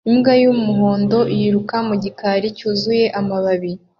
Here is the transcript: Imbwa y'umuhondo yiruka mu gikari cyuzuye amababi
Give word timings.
Imbwa 0.09 0.33
y'umuhondo 0.41 1.19
yiruka 1.37 1.75
mu 1.87 1.95
gikari 2.03 2.47
cyuzuye 2.57 3.05
amababi 3.19 3.71